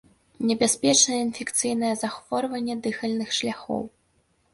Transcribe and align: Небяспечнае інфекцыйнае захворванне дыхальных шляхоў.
Небяспечнае 0.51 1.19
інфекцыйнае 1.25 1.91
захворванне 2.03 2.75
дыхальных 2.87 3.37
шляхоў. 3.41 3.85